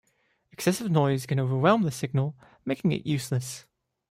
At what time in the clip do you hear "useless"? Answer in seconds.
3.05-3.67